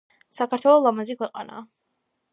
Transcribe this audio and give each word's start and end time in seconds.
საქართველო 0.37 0.79
ლამაზი 0.85 1.17
ქვეყანა 1.23 1.61